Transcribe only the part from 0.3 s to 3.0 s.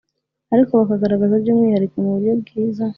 ariko bakagaragaza by umwihariko mu buryo bwiza